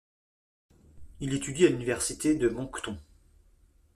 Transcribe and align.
Il 1.19 1.35
étudie 1.35 1.67
à 1.67 1.69
l'Université 1.69 2.33
de 2.33 2.49
Moncton. 2.49 2.97